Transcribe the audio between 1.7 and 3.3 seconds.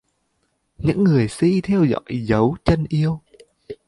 dõi dấu chân yêu